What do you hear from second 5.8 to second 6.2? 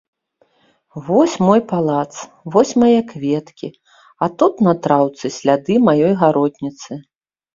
маёй